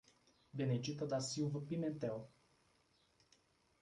Benedita 0.53 1.05
da 1.05 1.19
Silva 1.19 1.59
Pimentel 1.59 2.25